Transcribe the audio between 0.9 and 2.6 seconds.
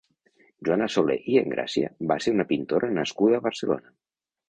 Soler i Engràcia va ser una